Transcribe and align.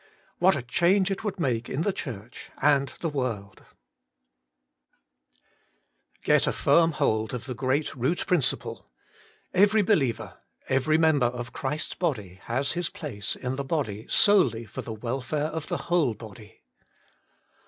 What 0.39 0.55
a 0.55 0.63
change 0.63 1.11
it 1.11 1.23
would 1.23 1.39
make 1.39 1.69
in 1.69 1.83
the 1.83 1.93
Church 1.93 2.49
and 2.59 2.87
the 3.01 3.09
world! 3.09 3.59
1. 3.59 3.67
Get 6.23 6.47
a 6.47 6.51
firm 6.51 6.93
hold 6.93 7.35
of 7.35 7.45
the 7.45 7.53
great 7.53 7.93
root 7.95 8.25
principle. 8.25 8.89
Every 9.53 9.83
believer, 9.83 10.39
every 10.67 10.97
member 10.97 11.27
of 11.27 11.53
Christ's 11.53 11.93
body, 11.93 12.39
has 12.45 12.71
his 12.71 12.89
place 12.89 13.35
in 13.35 13.57
the 13.57 13.63
body 13.63 14.07
solely 14.09 14.65
for 14.65 14.81
the 14.81 14.91
welfare 14.91 15.49
of 15.49 15.67
the 15.67 15.77
whole 15.91 16.15
body. 16.15 16.63